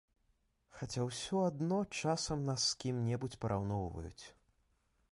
Хаця 0.77 1.01
ўсё 1.09 1.37
адно 1.51 1.79
часам 2.01 2.39
нас 2.51 2.61
з 2.71 2.81
кім-небудзь 2.85 3.41
параўноўваюць. 3.45 4.25